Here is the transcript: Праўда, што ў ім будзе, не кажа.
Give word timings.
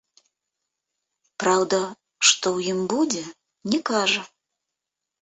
Праўда, 1.43 1.79
што 2.31 2.45
ў 2.57 2.75
ім 2.75 2.79
будзе, 2.97 3.23
не 3.75 3.79
кажа. 3.95 4.21